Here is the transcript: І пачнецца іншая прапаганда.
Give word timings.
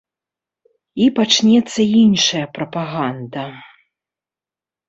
І 1.03 1.09
пачнецца 1.19 1.81
іншая 2.01 2.43
прапаганда. 2.57 3.45